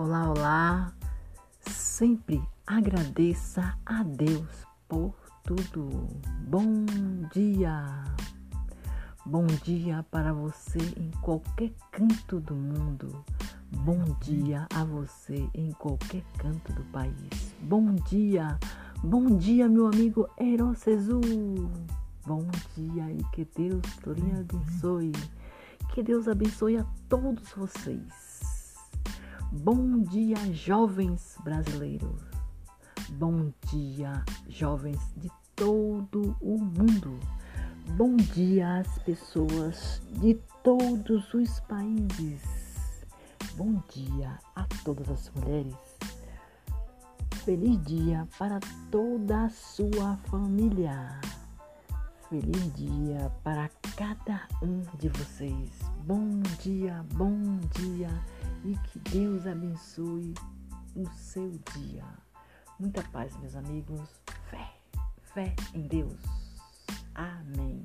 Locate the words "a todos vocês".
26.76-28.37